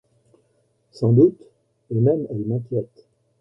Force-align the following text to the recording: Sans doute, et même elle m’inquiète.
Sans 0.89 1.11
doute, 1.13 1.43
et 1.91 1.99
même 1.99 2.25
elle 2.31 2.47
m’inquiète. 2.47 3.05